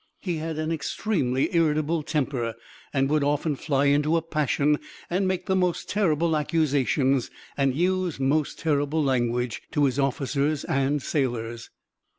He 0.19 0.37
had 0.37 0.57
an 0.57 0.71
extremely 0.71 1.55
irritable 1.55 2.01
temper, 2.01 2.55
and 2.91 3.07
would 3.11 3.23
often 3.23 3.55
fly 3.55 3.85
into 3.85 4.17
a 4.17 4.23
passion 4.23 4.79
and 5.11 5.27
make 5.27 5.47
most 5.47 5.89
terrible 5.91 6.35
accusations, 6.35 7.29
and 7.55 7.75
use 7.75 8.19
most 8.19 8.57
terrible 8.57 9.03
language 9.03 9.61
to 9.73 9.85
his 9.85 9.99
officers 9.99 10.63
and 10.63 11.03
sailors. 11.03 11.69